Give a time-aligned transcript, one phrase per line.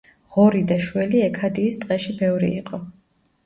[0.35, 2.85] ღორი და შველი ექადიის ტყეში ბევრი იყო.